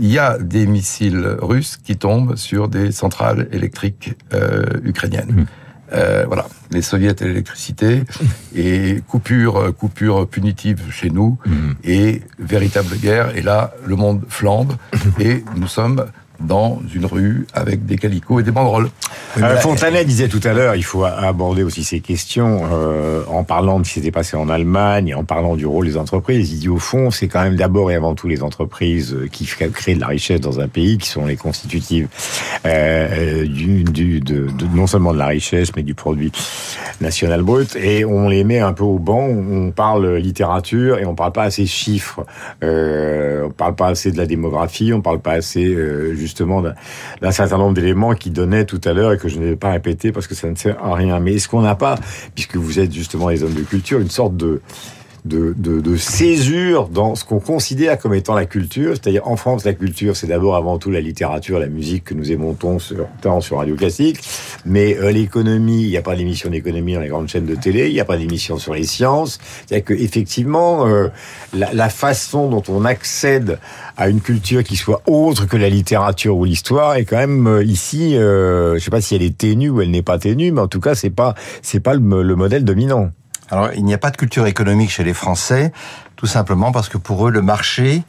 il 0.00 0.10
y 0.10 0.18
a 0.18 0.38
des 0.38 0.66
missiles 0.66 1.36
russes 1.40 1.76
qui 1.76 1.96
tombent 1.96 2.36
sur 2.36 2.68
des 2.68 2.92
centrales 2.92 3.48
électriques 3.52 4.14
euh, 4.32 4.64
ukrainiennes. 4.84 5.32
Mm. 5.32 5.46
Euh, 5.94 6.24
voilà, 6.26 6.46
les 6.70 6.82
soviets 6.82 7.16
et 7.20 7.24
l'électricité, 7.24 8.04
et 8.54 9.02
coupure, 9.08 9.74
coupure 9.74 10.28
punitive 10.28 10.90
chez 10.90 11.10
nous, 11.10 11.38
mm. 11.46 11.72
et 11.84 12.22
véritable 12.38 12.96
guerre. 12.96 13.36
Et 13.36 13.42
là, 13.42 13.72
le 13.86 13.96
monde 13.96 14.22
flambe, 14.28 14.74
et 15.20 15.44
nous 15.56 15.68
sommes 15.68 16.04
dans 16.40 16.80
une 16.94 17.06
rue 17.06 17.46
avec 17.52 17.84
des 17.86 17.96
calicots 17.96 18.40
et 18.40 18.42
des 18.42 18.50
banderoles. 18.50 18.90
Euh, 19.38 19.56
Fontanet 19.56 20.04
disait 20.04 20.28
tout 20.28 20.40
à 20.44 20.52
l'heure, 20.52 20.74
il 20.74 20.84
faut 20.84 21.04
aborder 21.04 21.62
aussi 21.62 21.84
ces 21.84 22.00
questions 22.00 22.62
euh, 22.72 23.22
en 23.28 23.44
parlant 23.44 23.80
de 23.80 23.84
ce 23.84 23.94
qui 23.94 24.00
s'était 24.00 24.10
passé 24.10 24.36
en 24.36 24.48
Allemagne, 24.48 25.14
en 25.14 25.24
parlant 25.24 25.56
du 25.56 25.66
rôle 25.66 25.86
des 25.86 25.96
entreprises. 25.96 26.52
Il 26.52 26.60
dit 26.60 26.68
au 26.68 26.78
fond, 26.78 27.10
c'est 27.10 27.28
quand 27.28 27.42
même 27.42 27.56
d'abord 27.56 27.90
et 27.90 27.94
avant 27.94 28.14
tout 28.14 28.28
les 28.28 28.42
entreprises 28.42 29.14
euh, 29.14 29.28
qui 29.30 29.46
créent 29.46 29.94
de 29.94 30.00
la 30.00 30.06
richesse 30.06 30.40
dans 30.40 30.60
un 30.60 30.68
pays, 30.68 30.98
qui 30.98 31.08
sont 31.08 31.26
les 31.26 31.36
constitutives 31.36 32.08
euh, 32.66 33.44
du, 33.46 33.84
du, 33.84 34.20
de, 34.20 34.46
de, 34.46 34.66
non 34.74 34.86
seulement 34.86 35.12
de 35.12 35.18
la 35.18 35.26
richesse, 35.26 35.70
mais 35.76 35.82
du 35.82 35.94
produit 35.94 36.32
national 37.00 37.42
brut. 37.42 37.76
Et 37.76 38.04
on 38.04 38.28
les 38.28 38.44
met 38.44 38.60
un 38.60 38.72
peu 38.72 38.84
au 38.84 38.98
banc. 38.98 39.26
On 39.28 39.70
parle 39.70 40.16
littérature 40.16 40.98
et 40.98 41.06
on 41.06 41.14
parle 41.14 41.32
pas 41.32 41.44
assez 41.44 41.66
chiffres. 41.66 42.24
Euh, 42.62 43.46
on 43.46 43.50
parle 43.50 43.74
pas 43.74 43.88
assez 43.88 44.10
de 44.10 44.16
la 44.16 44.26
démographie. 44.26 44.92
On 44.92 45.00
parle 45.00 45.20
pas 45.20 45.32
assez 45.32 45.66
euh, 45.66 46.12
justement 46.28 46.62
d'un 46.62 47.30
certain 47.30 47.58
nombre 47.58 47.74
d'éléments 47.74 48.14
qui 48.14 48.30
donnaient 48.30 48.64
tout 48.64 48.80
à 48.84 48.92
l'heure 48.92 49.12
et 49.12 49.18
que 49.18 49.28
je 49.28 49.38
ne 49.38 49.46
vais 49.46 49.56
pas 49.56 49.70
répéter 49.70 50.12
parce 50.12 50.26
que 50.26 50.34
ça 50.34 50.48
ne 50.48 50.54
sert 50.54 50.82
à 50.84 50.94
rien. 50.94 51.18
Mais 51.18 51.34
est-ce 51.34 51.48
qu'on 51.48 51.62
n'a 51.62 51.74
pas, 51.74 51.96
puisque 52.34 52.56
vous 52.56 52.78
êtes 52.78 52.92
justement 52.92 53.28
les 53.28 53.42
hommes 53.42 53.54
de 53.54 53.62
culture, 53.62 53.98
une 53.98 54.10
sorte 54.10 54.36
de 54.36 54.60
de, 55.28 55.96
césure 55.96 56.88
dans 56.88 57.14
ce 57.14 57.24
qu'on 57.24 57.40
considère 57.40 57.98
comme 57.98 58.14
étant 58.14 58.34
la 58.34 58.46
culture. 58.46 58.94
C'est-à-dire, 58.94 59.26
en 59.26 59.36
France, 59.36 59.64
la 59.64 59.74
culture, 59.74 60.16
c'est 60.16 60.26
d'abord 60.26 60.56
avant 60.56 60.78
tout 60.78 60.90
la 60.90 61.00
littérature, 61.00 61.58
la 61.58 61.68
musique 61.68 62.04
que 62.04 62.14
nous 62.14 62.32
aimons 62.32 62.56
sur, 62.78 63.06
tant 63.20 63.40
sur 63.40 63.58
Radio 63.58 63.76
Classique. 63.76 64.20
Mais 64.64 64.96
euh, 64.96 65.10
l'économie, 65.10 65.82
il 65.82 65.90
n'y 65.90 65.96
a 65.96 66.02
pas 66.02 66.16
d'émission 66.16 66.50
d'économie 66.50 66.94
dans 66.94 67.00
les 67.00 67.08
grandes 67.08 67.28
chaînes 67.28 67.46
de 67.46 67.54
télé, 67.54 67.88
il 67.88 67.94
n'y 67.94 68.00
a 68.00 68.04
pas 68.04 68.16
d'émission 68.16 68.58
sur 68.58 68.74
les 68.74 68.84
sciences. 68.84 69.38
C'est-à-dire 69.66 69.96
qu'effectivement, 69.96 70.86
euh, 70.86 71.08
la, 71.52 71.88
façon 71.88 72.48
dont 72.48 72.62
on 72.68 72.84
accède 72.84 73.58
à 73.96 74.08
une 74.08 74.20
culture 74.20 74.62
qui 74.62 74.76
soit 74.76 75.02
autre 75.06 75.46
que 75.46 75.56
la 75.56 75.68
littérature 75.68 76.36
ou 76.36 76.44
l'histoire 76.44 76.96
est 76.96 77.04
quand 77.04 77.16
même 77.16 77.46
euh, 77.46 77.64
ici, 77.64 78.12
je 78.14 78.74
ne 78.74 78.78
sais 78.78 78.90
pas 78.90 79.00
si 79.00 79.14
elle 79.14 79.22
est 79.22 79.36
ténue 79.36 79.70
ou 79.70 79.80
elle 79.80 79.90
n'est 79.90 80.02
pas 80.02 80.18
ténue, 80.18 80.52
mais 80.52 80.60
en 80.60 80.68
tout 80.68 80.80
cas, 80.80 80.94
c'est 80.94 81.10
pas 81.10 81.34
pas 81.82 81.94
le 81.94 82.36
modèle 82.36 82.64
dominant. 82.64 83.10
Alors, 83.50 83.70
il 83.74 83.84
n'y 83.84 83.94
a 83.94 83.98
pas 83.98 84.10
de 84.10 84.16
culture 84.16 84.46
économique 84.46 84.90
chez 84.90 85.04
les 85.04 85.14
Français, 85.14 85.72
tout 86.16 86.26
simplement 86.26 86.72
parce 86.72 86.88
que 86.88 86.98
pour 86.98 87.26
eux, 87.26 87.30
le 87.30 87.42
marché 87.42 88.02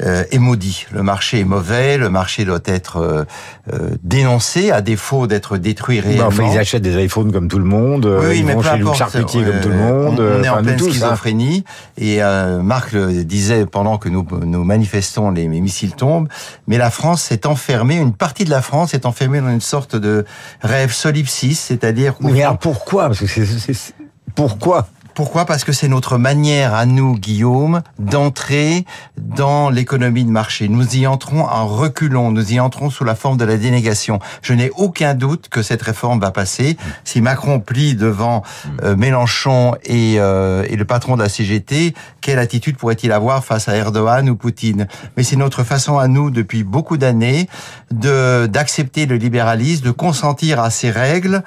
euh, 0.00 0.22
est 0.30 0.38
maudit. 0.38 0.86
Le 0.92 1.02
marché 1.02 1.40
est 1.40 1.44
mauvais, 1.44 1.98
le 1.98 2.08
marché 2.08 2.44
doit 2.44 2.60
être 2.66 2.98
euh, 2.98 3.24
euh, 3.72 3.90
dénoncé, 4.04 4.70
à 4.70 4.80
défaut 4.80 5.26
d'être 5.26 5.56
détruit 5.56 5.98
réellement. 5.98 6.28
Bah, 6.28 6.34
enfin, 6.44 6.52
ils 6.52 6.58
achètent 6.58 6.82
des 6.82 7.02
iPhones 7.02 7.32
comme 7.32 7.48
tout 7.48 7.58
le 7.58 7.64
monde, 7.64 8.06
oui, 8.06 8.38
ils 8.38 8.44
mais 8.44 8.54
vont 8.54 8.62
chez 8.62 8.68
importe, 8.68 8.96
Charcutier 8.96 9.42
comme 9.42 9.60
tout 9.60 9.70
le 9.70 9.74
monde. 9.74 10.20
On, 10.20 10.40
on 10.40 10.42
est 10.44 10.48
en 10.48 10.62
pleine 10.62 10.76
tous, 10.76 10.90
schizophrénie. 10.90 11.64
Hein. 11.66 12.02
Et 12.04 12.20
Marc 12.62 12.92
le 12.92 13.24
disait 13.24 13.66
pendant 13.66 13.98
que 13.98 14.08
nous, 14.08 14.24
nous 14.30 14.62
manifestons, 14.62 15.32
les, 15.32 15.48
les 15.48 15.60
missiles 15.60 15.94
tombent, 15.94 16.28
mais 16.68 16.78
la 16.78 16.90
France 16.90 17.22
s'est 17.22 17.46
enfermée, 17.46 17.96
une 17.96 18.14
partie 18.14 18.44
de 18.44 18.50
la 18.50 18.62
France 18.62 18.94
est 18.94 19.04
enfermée 19.04 19.40
dans 19.40 19.50
une 19.50 19.60
sorte 19.60 19.96
de 19.96 20.24
rêve 20.62 20.92
solipsis, 20.92 21.58
c'est-à-dire... 21.58 22.14
Mais 22.20 22.42
alors 22.42 22.58
pourquoi? 22.58 23.06
Parce 23.06 23.18
que 23.18 23.26
c'est... 23.26 23.94
Pourquoi 24.38 24.86
pourquoi 25.14 25.46
Parce 25.46 25.64
que 25.64 25.72
c'est 25.72 25.88
notre 25.88 26.16
manière 26.16 26.74
à 26.74 26.86
nous, 26.86 27.16
Guillaume, 27.16 27.82
d'entrer 27.98 28.84
dans 29.16 29.68
l'économie 29.68 30.24
de 30.24 30.30
marché. 30.30 30.68
Nous 30.68 30.94
y 30.96 31.08
entrons 31.08 31.44
en 31.44 31.66
reculons, 31.66 32.30
nous 32.30 32.52
y 32.52 32.60
entrons 32.60 32.88
sous 32.88 33.02
la 33.02 33.16
forme 33.16 33.36
de 33.36 33.44
la 33.44 33.56
dénégation. 33.56 34.20
Je 34.42 34.52
n'ai 34.52 34.70
aucun 34.76 35.14
doute 35.14 35.48
que 35.48 35.60
cette 35.60 35.82
réforme 35.82 36.20
va 36.20 36.30
passer. 36.30 36.76
Si 37.02 37.20
Macron 37.20 37.58
plie 37.58 37.96
devant 37.96 38.44
euh, 38.84 38.94
Mélenchon 38.94 39.74
et, 39.82 40.20
euh, 40.20 40.64
et 40.68 40.76
le 40.76 40.84
patron 40.84 41.16
de 41.16 41.22
la 41.24 41.28
CGT, 41.28 41.94
quelle 42.20 42.38
attitude 42.38 42.76
pourrait-il 42.76 43.10
avoir 43.10 43.44
face 43.44 43.68
à 43.68 43.74
Erdogan 43.74 44.30
ou 44.30 44.36
Poutine? 44.36 44.86
Mais 45.16 45.24
c'est 45.24 45.34
notre 45.34 45.64
façon 45.64 45.98
à 45.98 46.06
nous, 46.06 46.30
depuis 46.30 46.62
beaucoup 46.62 46.96
d'années, 46.96 47.48
de 47.90 48.46
d'accepter 48.46 49.06
le 49.06 49.16
libéralisme, 49.16 49.84
de 49.84 49.90
consentir 49.90 50.60
à 50.60 50.70
ces 50.70 50.92
règles 50.92 51.42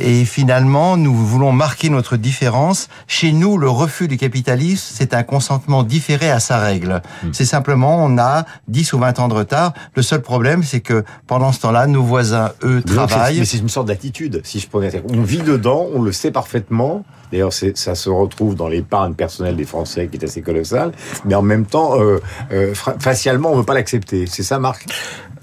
et 0.00 0.24
finalement, 0.24 0.96
nous 0.96 1.14
voulons 1.14 1.52
marquer 1.52 1.88
notre 1.88 2.16
différence. 2.16 2.88
Chez 3.06 3.32
nous, 3.32 3.58
le 3.58 3.68
refus 3.68 4.08
du 4.08 4.16
capitalisme, 4.16 4.84
c'est 4.94 5.14
un 5.14 5.22
consentement 5.22 5.82
différé 5.82 6.30
à 6.30 6.40
sa 6.40 6.58
règle. 6.58 7.02
Mmh. 7.22 7.28
C'est 7.32 7.44
simplement, 7.44 8.04
on 8.04 8.18
a 8.18 8.44
10 8.68 8.92
ou 8.92 8.98
20 8.98 9.18
ans 9.20 9.28
de 9.28 9.34
retard. 9.34 9.72
Le 9.94 10.02
seul 10.02 10.22
problème, 10.22 10.62
c'est 10.62 10.80
que 10.80 11.04
pendant 11.26 11.52
ce 11.52 11.60
temps-là, 11.60 11.86
nos 11.86 12.02
voisins, 12.02 12.52
eux, 12.62 12.82
travaillent. 12.82 13.38
Mais 13.38 13.44
c'est 13.44 13.58
une 13.58 13.68
sorte 13.68 13.88
d'attitude, 13.88 14.40
si 14.44 14.60
je 14.60 14.68
pourrais 14.68 14.90
dire. 14.90 15.02
On 15.08 15.22
vit 15.22 15.42
dedans, 15.42 15.86
on 15.94 16.02
le 16.02 16.12
sait 16.12 16.30
parfaitement. 16.30 17.04
D'ailleurs, 17.32 17.52
ça 17.52 17.94
se 17.94 18.10
retrouve 18.10 18.54
dans 18.54 18.68
l'épargne 18.68 19.14
personnelle 19.14 19.56
des 19.56 19.64
Français 19.64 20.08
qui 20.08 20.16
est 20.18 20.24
assez 20.24 20.42
colossale. 20.42 20.92
Mais 21.24 21.34
en 21.34 21.42
même 21.42 21.66
temps, 21.66 22.00
euh, 22.00 22.20
euh, 22.52 22.74
facialement, 22.74 23.50
on 23.50 23.54
ne 23.54 23.60
veut 23.60 23.66
pas 23.66 23.74
l'accepter. 23.74 24.26
C'est 24.26 24.42
ça, 24.42 24.58
Marc? 24.58 24.86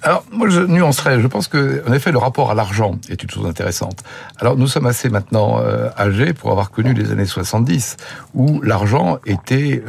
Alors, 0.01 0.25
moi, 0.31 0.49
je 0.49 0.61
nuancerais. 0.61 1.21
Je 1.21 1.27
pense 1.27 1.47
que, 1.47 1.81
en 1.87 1.93
effet, 1.93 2.11
le 2.11 2.17
rapport 2.17 2.51
à 2.51 2.53
l'argent 2.53 2.95
est 3.09 3.23
une 3.23 3.29
chose 3.29 3.45
intéressante. 3.45 4.03
Alors, 4.37 4.57
nous 4.57 4.67
sommes 4.67 4.85
assez 4.85 5.09
maintenant 5.09 5.59
euh, 5.59 5.89
âgés 5.97 6.33
pour 6.33 6.51
avoir 6.51 6.71
connu 6.71 6.93
les 6.93 7.11
années 7.11 7.25
70, 7.25 7.97
où 8.33 8.61
l'argent 8.61 9.19
était, 9.25 9.81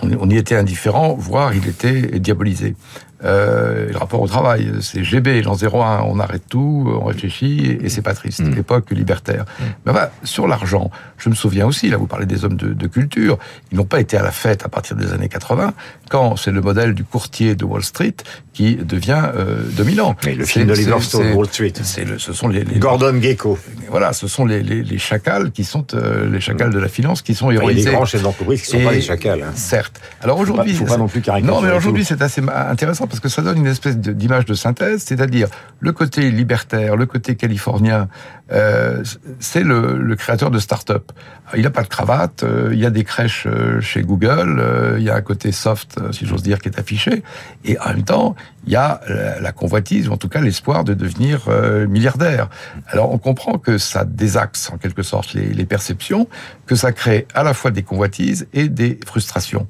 on, 0.00 0.30
y 0.30 0.36
était 0.36 0.54
indifférent, 0.54 1.14
voire 1.18 1.54
il 1.54 1.66
était 1.68 2.18
diabolisé. 2.20 2.76
Euh, 3.24 3.90
le 3.90 3.96
rapport 3.96 4.20
au 4.20 4.26
travail. 4.26 4.70
C'est 4.80 5.04
GB, 5.04 5.42
l'an 5.42 5.56
01, 5.56 6.02
on 6.06 6.18
arrête 6.18 6.42
tout, 6.48 6.86
on 7.00 7.04
réfléchit, 7.04 7.78
et, 7.80 7.88
c'est 7.88 8.02
pas 8.02 8.14
triste. 8.14 8.40
Mm. 8.40 8.58
Époque 8.58 8.90
libertaire. 8.90 9.44
Mm. 9.44 9.62
Mais 9.86 9.92
voilà, 9.92 10.12
sur 10.24 10.46
l'argent, 10.46 10.90
je 11.18 11.28
me 11.28 11.34
souviens 11.34 11.66
aussi, 11.66 11.88
là 11.88 11.96
vous 11.96 12.06
parlez 12.06 12.26
des 12.26 12.44
hommes 12.44 12.56
de, 12.56 12.72
de 12.72 12.86
culture, 12.86 13.38
ils 13.70 13.78
n'ont 13.78 13.84
pas 13.84 14.00
été 14.00 14.16
à 14.16 14.22
la 14.22 14.30
fête 14.32 14.64
à 14.64 14.68
partir 14.68 14.96
des 14.96 15.12
années 15.12 15.28
80, 15.28 15.72
quand 16.10 16.36
c'est 16.36 16.50
le 16.50 16.60
modèle 16.60 16.94
du 16.94 17.04
courtier 17.04 17.54
de 17.54 17.64
Wall 17.64 17.82
Street 17.82 18.14
qui 18.52 18.76
devient 18.76 19.30
euh, 19.34 19.62
dominant. 19.76 20.14
Mais 20.26 20.34
le 20.34 20.44
film 20.44 20.66
d'Oliver 20.66 21.00
Stone, 21.00 21.32
Wall 21.32 21.46
Street. 21.46 21.72
C'est 21.82 22.04
le, 22.04 22.18
ce 22.18 22.32
sont 22.32 22.48
les, 22.48 22.64
les 22.64 22.78
Gordon 22.78 23.18
Gecko. 23.20 23.58
voilà, 23.88 24.12
ce 24.12 24.26
sont 24.28 24.44
les, 24.44 24.62
les, 24.62 24.82
les 24.82 24.98
chacals 24.98 25.52
qui 25.52 25.64
sont 25.64 25.86
euh, 25.94 26.30
les 26.30 26.40
chacals 26.40 26.70
de 26.70 26.78
la 26.78 26.88
finance 26.88 27.22
qui 27.22 27.34
sont 27.34 27.50
héroïsés. 27.50 27.84
des 27.90 27.94
grands 27.96 28.04
chefs 28.04 28.22
d'entreprise 28.22 28.62
qui 28.62 28.68
ne 28.68 28.72
sont 28.72 28.82
Et- 28.82 28.84
pas 28.90 28.94
des 28.94 29.00
chacals. 29.02 29.42
hein. 29.42 29.52
Certes. 29.54 30.00
Alors 30.20 30.38
aujourd'hui, 30.38 30.76
non 30.98 31.08
plus 31.08 31.22
non, 31.42 31.60
mais 31.62 31.72
aujourd'hui 31.72 32.04
c'est 32.04 32.20
assez 32.22 32.42
intéressant 32.48 33.06
parce 33.12 33.20
que 33.20 33.28
ça 33.28 33.42
donne 33.42 33.58
une 33.58 33.66
espèce 33.66 33.98
d'image 33.98 34.46
de 34.46 34.54
synthèse, 34.54 35.02
c'est-à-dire 35.02 35.48
le 35.80 35.92
côté 35.92 36.30
libertaire, 36.30 36.96
le 36.96 37.04
côté 37.04 37.36
californien. 37.36 38.08
euh, 38.52 39.04
c'est 39.38 39.62
le, 39.62 39.98
le 39.98 40.16
créateur 40.16 40.50
de 40.50 40.58
start-up. 40.58 41.12
Il 41.54 41.62
n'a 41.62 41.70
pas 41.70 41.82
de 41.82 41.88
cravate, 41.88 42.42
euh, 42.42 42.70
il 42.72 42.78
y 42.78 42.86
a 42.86 42.90
des 42.90 43.04
crèches 43.04 43.46
euh, 43.46 43.82
chez 43.82 44.02
Google, 44.02 44.58
euh, 44.58 44.96
il 44.98 45.04
y 45.04 45.10
a 45.10 45.14
un 45.14 45.20
côté 45.20 45.52
soft, 45.52 46.00
si 46.12 46.24
j'ose 46.24 46.42
dire, 46.42 46.58
qui 46.58 46.70
est 46.70 46.78
affiché, 46.78 47.22
et 47.66 47.78
en 47.80 47.88
même 47.88 48.04
temps, 48.04 48.34
il 48.66 48.72
y 48.72 48.76
a 48.76 49.02
la, 49.06 49.40
la 49.40 49.52
convoitise, 49.52 50.08
ou 50.08 50.12
en 50.12 50.16
tout 50.16 50.30
cas 50.30 50.40
l'espoir 50.40 50.82
de 50.84 50.94
devenir 50.94 51.50
milliardaire. 51.88 52.48
Alors 52.88 53.12
on 53.12 53.18
comprend 53.18 53.58
que 53.58 53.76
ça 53.76 54.06
désaxe 54.06 54.70
en 54.70 54.78
quelque 54.78 55.02
sorte 55.02 55.34
les, 55.34 55.52
les 55.52 55.66
perceptions, 55.66 56.28
que 56.64 56.76
ça 56.76 56.92
crée 56.92 57.26
à 57.34 57.42
la 57.42 57.52
fois 57.52 57.70
des 57.70 57.82
convoitises 57.82 58.46
et 58.54 58.70
des 58.70 58.98
frustrations. 59.04 59.66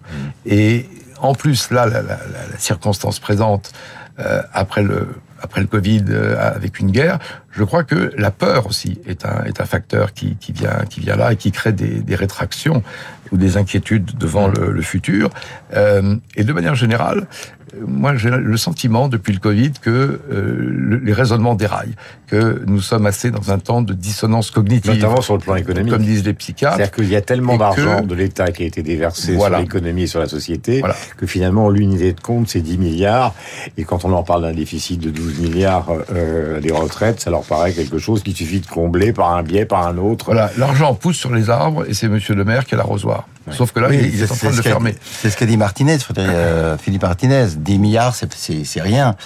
Et 0.46 0.86
en 1.22 1.34
plus, 1.34 1.70
là, 1.70 1.86
la, 1.86 2.02
circonstance 2.58 3.18
présente 3.20 3.72
euh, 4.18 4.42
après 4.52 4.82
le 4.82 5.08
après 5.40 5.60
le 5.60 5.66
Covid, 5.66 6.04
euh, 6.08 6.36
avec 6.38 6.78
une 6.78 6.92
guerre, 6.92 7.18
je 7.50 7.64
crois 7.64 7.82
que 7.82 8.12
la 8.16 8.30
peur 8.30 8.66
aussi 8.66 9.00
est 9.06 9.24
un 9.24 9.44
est 9.44 9.60
un 9.60 9.64
facteur 9.64 10.12
qui 10.12 10.36
qui 10.36 10.52
vient 10.52 10.84
qui 10.88 11.00
vient 11.00 11.16
là 11.16 11.32
et 11.32 11.36
qui 11.36 11.50
crée 11.50 11.72
des, 11.72 12.00
des 12.00 12.14
rétractions 12.14 12.82
ou 13.32 13.36
des 13.36 13.56
inquiétudes 13.56 14.12
devant 14.18 14.48
le, 14.48 14.70
le 14.72 14.82
futur. 14.82 15.30
Euh, 15.74 16.16
et 16.36 16.44
de 16.44 16.52
manière 16.52 16.74
générale, 16.74 17.26
moi 17.86 18.14
j'ai 18.16 18.28
le 18.28 18.56
sentiment 18.58 19.08
depuis 19.08 19.32
le 19.32 19.38
Covid 19.38 19.72
que 19.80 19.90
euh, 19.90 20.20
le- 20.30 20.98
les 20.98 21.14
raisonnements 21.14 21.54
déraillent, 21.54 21.94
que 22.26 22.62
nous 22.66 22.82
sommes 22.82 23.06
assez 23.06 23.30
dans 23.30 23.50
un 23.50 23.58
temps 23.58 23.80
de 23.80 23.94
dissonance 23.94 24.50
cognitive, 24.50 24.92
Notamment 24.92 25.22
sur 25.22 25.34
le 25.34 25.40
plan 25.40 25.56
économique. 25.56 25.90
comme 25.90 26.02
disent 26.02 26.22
les 26.24 26.34
psychiatres. 26.34 26.76
C'est-à-dire 26.76 26.94
qu'il 26.94 27.08
y 27.08 27.16
a 27.16 27.22
tellement 27.22 27.56
d'argent 27.56 28.02
que- 28.02 28.06
de 28.06 28.14
l'État 28.14 28.52
qui 28.52 28.64
a 28.64 28.66
été 28.66 28.82
déversé 28.82 29.34
Voilà. 29.36 29.56
sur 29.56 29.62
l'économie 29.64 30.02
et 30.02 30.06
sur 30.06 30.20
la 30.20 30.28
société 30.28 30.80
Voilà. 30.80 30.94
que 31.16 31.26
finalement 31.26 31.70
l'unité 31.70 32.12
de 32.12 32.20
compte 32.20 32.48
c'est 32.48 32.60
10 32.60 32.76
milliards 32.76 33.34
et 33.78 33.84
quand 33.84 34.04
on 34.04 34.10
leur 34.10 34.24
parle 34.24 34.42
d'un 34.42 34.52
déficit 34.52 35.00
de 35.00 35.08
12 35.08 35.40
milliards 35.40 35.88
euh, 36.14 36.60
des 36.60 36.72
retraites, 36.72 37.20
ça 37.20 37.30
leur 37.30 37.42
paraît 37.44 37.72
quelque 37.72 37.96
chose 37.96 38.22
qu'il 38.22 38.36
suffit 38.36 38.60
de 38.60 38.66
combler 38.66 39.14
par 39.14 39.34
un 39.34 39.42
biais, 39.42 39.64
par 39.64 39.86
un 39.86 39.96
autre. 39.96 40.26
Voilà, 40.26 40.50
l'argent 40.58 40.94
pousse 40.94 41.16
sur 41.16 41.32
les 41.32 41.48
arbres 41.48 41.86
et 41.88 41.94
c'est 41.94 42.08
Monsieur 42.08 42.34
le 42.34 42.44
Maire 42.44 42.66
qui 42.66 42.74
a 42.74 42.76
l'arrosoir. 42.78 43.21
Sauf 43.50 43.72
que 43.72 43.80
là, 43.80 43.88
Oui, 43.88 43.98
il, 44.00 44.14
il 44.14 44.22
est 44.22 44.30
en 44.30 44.36
train 44.36 44.50
de 44.50 44.56
le 44.56 44.62
fermer. 44.62 44.94
C'est 45.20 45.28
ce 45.30 45.36
qu'a 45.36 45.46
dit 45.46 45.56
Martinez, 45.56 45.98
Frédéric, 45.98 46.30
euh, 46.32 46.78
Philippe 46.78 47.02
Martinez. 47.02 47.46
10 47.56 47.78
milliards, 47.78 48.14
c'est- 48.14 48.80
rien. 48.80 49.16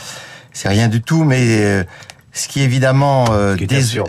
C'est 0.53 0.69
rien 0.69 0.89
du 0.89 1.03
tout, 1.03 1.25
mais 1.25 1.43
euh, 1.63 1.85
ce 2.33 2.49
qui 2.49 2.61
est 2.63 2.65
évidemment 2.65 3.27
euh, 3.31 3.57
qui 3.57 3.67
dés- 3.67 3.99
euh, 3.99 4.05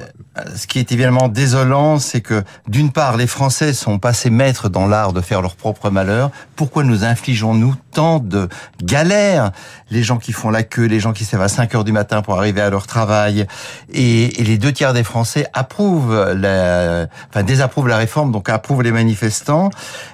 ce 0.56 0.68
qui 0.68 0.80
est 0.80 0.92
évidemment 0.92 1.28
désolant, 1.28 2.00
c'est 2.00 2.22
que 2.22 2.44
d'une 2.68 2.92
part, 2.92 3.18
les 3.18 3.28
Français 3.28 3.74
sont 3.74 4.00
passés 4.00 4.30
maîtres 4.30 4.70
dans 4.70 4.88
l'art 4.88 5.14
de 5.14 5.22
faire 5.22 5.42
leur 5.42 5.56
propre 5.56 5.90
malheur. 5.90 6.32
Pourquoi 6.56 6.84
nous 6.84 7.04
infligeons-nous 7.04 7.76
tant 7.92 8.20
de 8.20 8.50
galères? 8.82 9.52
Les 9.92 10.04
gens 10.04 10.18
qui 10.18 10.34
font 10.34 10.50
la 10.50 10.64
queue, 10.64 10.86
les 10.86 11.00
gens 11.00 11.14
qui 11.14 11.26
se 11.26 11.38
à 11.38 11.48
5 11.48 11.76
heures 11.76 11.84
du 11.84 11.92
matin 11.92 12.22
pour 12.22 12.38
arriver 12.38 12.62
à 12.62 12.70
leur 12.70 12.88
travail, 12.88 13.46
et, 13.94 14.30
les 14.40 14.58
deux 14.58 14.72
tiers 14.72 14.94
des 14.94 15.04
Français 15.04 15.48
approuvent, 15.54 16.34
la, 16.34 17.08
enfin 17.30 17.44
désapprouvent 17.44 17.88
la 17.88 17.98
réforme, 17.98 18.32
donc 18.32 18.50
approuvent 18.50 18.82
les 18.82 18.92
manifestants. 18.92 19.70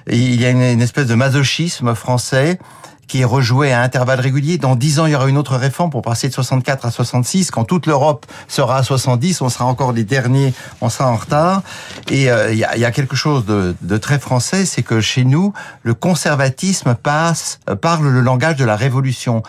Il 0.08 0.40
y 0.40 0.44
a 0.44 0.50
une 0.50 0.82
espèce 0.82 1.06
de 1.06 1.14
masochisme 1.14 1.94
français 1.94 2.58
qui 3.06 3.20
est 3.20 3.24
rejoué 3.24 3.72
à 3.72 3.82
intervalles 3.82 4.20
réguliers. 4.20 4.58
Dans 4.58 4.76
10 4.76 5.00
ans, 5.00 5.06
il 5.06 5.12
y 5.12 5.14
aura 5.14 5.28
une 5.28 5.38
autre 5.38 5.56
réforme 5.56 5.90
pour 5.90 6.02
passer 6.02 6.28
de 6.28 6.32
64 6.32 6.86
à 6.86 6.90
66. 6.90 7.50
Quand 7.50 7.64
toute 7.64 7.86
l'Europe 7.86 8.26
sera 8.48 8.78
à 8.78 8.82
70, 8.82 9.40
on 9.42 9.48
sera 9.48 9.64
encore 9.64 9.92
les 9.92 10.04
derniers, 10.04 10.54
on 10.80 10.88
sera 10.88 11.10
en 11.10 11.16
retard. 11.16 11.62
Et 12.10 12.30
euh, 12.30 12.52
il 12.52 12.58
y, 12.58 12.64
a, 12.64 12.76
y 12.76 12.84
a 12.84 12.90
quelque 12.90 13.16
chose 13.16 13.44
de, 13.46 13.74
de 13.82 13.96
très 13.96 14.18
français, 14.18 14.64
c'est 14.64 14.82
que 14.82 15.00
chez 15.00 15.24
nous, 15.24 15.52
le 15.82 15.94
conservatisme 15.94 16.94
passe, 16.94 17.60
euh, 17.68 17.76
parle 17.76 18.08
le 18.08 18.20
langage 18.20 18.56
de 18.56 18.64
la 18.64 18.76
révolution. 18.76 19.42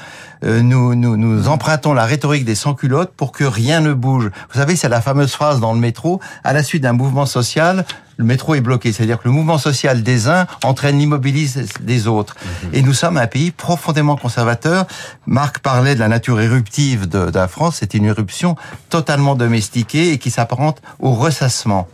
Euh, 0.43 0.61
nous, 0.61 0.95
nous, 0.95 1.17
nous 1.17 1.47
empruntons 1.47 1.93
la 1.93 2.05
rhétorique 2.05 2.45
des 2.45 2.55
sans-culottes 2.55 3.11
pour 3.15 3.31
que 3.31 3.43
rien 3.43 3.81
ne 3.81 3.93
bouge. 3.93 4.29
Vous 4.51 4.59
savez, 4.59 4.75
c'est 4.75 4.89
la 4.89 5.01
fameuse 5.01 5.31
phrase 5.31 5.59
dans 5.59 5.73
le 5.73 5.79
métro, 5.79 6.19
à 6.43 6.53
la 6.53 6.63
suite 6.63 6.83
d'un 6.83 6.93
mouvement 6.93 7.25
social, 7.25 7.85
le 8.17 8.25
métro 8.25 8.55
est 8.55 8.61
bloqué. 8.61 8.91
C'est-à-dire 8.91 9.19
que 9.19 9.27
le 9.27 9.31
mouvement 9.31 9.57
social 9.57 10.03
des 10.03 10.27
uns 10.27 10.47
entraîne 10.63 10.97
l'immobilisme 10.97 11.63
des 11.81 12.07
autres. 12.07 12.35
Et 12.73 12.81
nous 12.81 12.93
sommes 12.93 13.17
un 13.17 13.27
pays 13.27 13.51
profondément 13.51 14.15
conservateur. 14.15 14.85
Marc 15.25 15.59
parlait 15.59 15.95
de 15.95 15.99
la 15.99 16.07
nature 16.07 16.39
éruptive 16.41 17.07
de, 17.07 17.29
de 17.29 17.37
la 17.37 17.47
France. 17.47 17.77
C'est 17.79 17.93
une 17.93 18.05
éruption 18.05 18.55
totalement 18.89 19.35
domestiquée 19.35 20.11
et 20.11 20.17
qui 20.17 20.31
s'apparente 20.31 20.81
au 20.99 21.11
ressassement. 21.11 21.87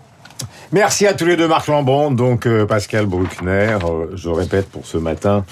Merci 0.71 1.05
à 1.05 1.13
tous 1.13 1.25
les 1.25 1.35
deux, 1.35 1.47
Marc 1.47 1.67
Lambon, 1.67 2.11
donc 2.11 2.47
euh, 2.47 2.65
Pascal 2.65 3.05
Bruckner. 3.05 3.77
euh, 3.83 4.07
je 4.15 4.29
répète 4.29 4.69
pour 4.69 4.85
ce 4.85 4.97
matin 4.97 5.45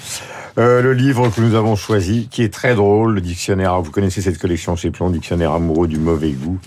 euh, 0.58 0.82
le 0.82 0.94
livre 0.94 1.28
que 1.28 1.40
nous 1.40 1.54
avons 1.54 1.76
choisi, 1.76 2.28
qui 2.30 2.42
est 2.42 2.52
très 2.52 2.74
drôle, 2.74 3.14
le 3.14 3.20
dictionnaire. 3.20 3.80
Vous 3.80 3.90
connaissez 3.90 4.20
cette 4.20 4.38
collection 4.38 4.76
chez 4.76 4.90
Plon, 4.90 5.10
dictionnaire 5.10 5.52
amoureux 5.52 5.86
du 5.86 5.98
mauvais 5.98 6.30
goût. 6.32 6.58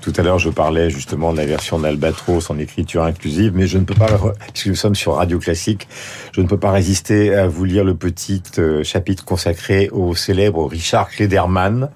Tout 0.00 0.14
à 0.16 0.22
l'heure, 0.22 0.38
je 0.38 0.48
parlais 0.48 0.88
justement 0.88 1.32
de 1.32 1.36
la 1.36 1.44
version 1.44 1.78
d'Albatros 1.78 2.50
en 2.50 2.58
écriture 2.58 3.02
inclusive, 3.02 3.52
mais 3.54 3.66
je 3.66 3.76
ne 3.76 3.84
peux 3.84 3.94
pas, 3.94 4.08
puisque 4.52 4.68
nous 4.68 4.74
sommes 4.74 4.94
sur 4.94 5.16
Radio 5.16 5.38
Classique, 5.38 5.88
je 6.32 6.40
ne 6.40 6.46
peux 6.46 6.56
pas 6.56 6.70
résister 6.70 7.34
à 7.34 7.46
vous 7.46 7.64
lire 7.64 7.84
le 7.84 7.94
petit 7.94 8.42
euh, 8.58 8.82
chapitre 8.82 9.26
consacré 9.26 9.90
au 9.90 10.14
célèbre 10.14 10.66
Richard 10.66 11.10
Klederman. 11.10 11.90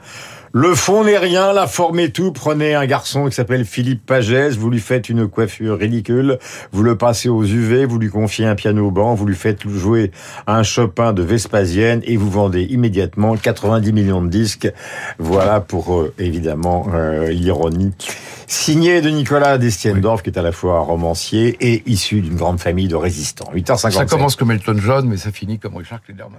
Le 0.56 0.76
fond 0.76 1.02
n'est 1.02 1.18
rien, 1.18 1.52
la 1.52 1.66
forme 1.66 1.99
est 1.99 2.11
tout. 2.11 2.30
Prenez 2.30 2.76
un 2.76 2.87
garçon 2.87 3.26
qui 3.26 3.34
s'appelle 3.34 3.64
Philippe 3.64 4.06
Pagès, 4.06 4.50
vous 4.56 4.70
lui 4.70 4.78
faites 4.78 5.08
une 5.08 5.26
coiffure 5.26 5.76
ridicule, 5.76 6.38
vous 6.70 6.84
le 6.84 6.96
passez 6.96 7.28
aux 7.28 7.42
UV, 7.42 7.87
vous 7.87 7.99
lui 7.99 8.08
confiez 8.08 8.46
un 8.46 8.54
piano 8.54 8.92
banc, 8.92 9.14
vous 9.14 9.26
lui 9.26 9.34
faites 9.34 9.68
jouer 9.68 10.12
un 10.46 10.62
Chopin 10.62 11.12
de 11.12 11.25
Vespasienne 11.25 12.02
et 12.04 12.16
vous 12.16 12.30
vendez 12.30 12.62
immédiatement 12.62 13.37
90 13.37 13.92
millions 13.92 14.23
de 14.23 14.28
disques. 14.28 14.73
Voilà 15.18 15.61
pour 15.61 15.92
euh, 15.92 16.14
évidemment 16.20 16.87
euh, 16.94 17.30
l'ironie. 17.30 17.90
Signé 18.46 19.00
de 19.00 19.11
Nicolas 19.11 19.58
Destiendorf, 19.58 20.23
qui 20.23 20.30
est 20.30 20.38
à 20.38 20.42
la 20.42 20.52
fois 20.52 20.78
romancier 20.82 21.56
et 21.61 21.82
issu 21.87 22.20
d'une 22.20 22.37
grande 22.37 22.61
famille 22.61 22.87
de 22.87 22.94
résistants. 22.94 23.50
8h57. 23.52 23.90
Ça 23.90 24.06
commence 24.06 24.37
comme 24.37 24.52
Elton 24.52 24.76
John, 24.78 25.08
mais 25.08 25.16
ça 25.16 25.32
finit 25.32 25.58
comme 25.58 25.75
Richard 25.76 26.00
Klederman. 26.00 26.38